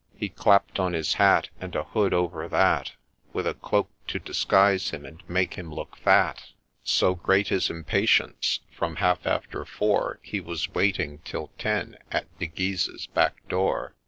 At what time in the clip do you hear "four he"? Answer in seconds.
9.63-10.39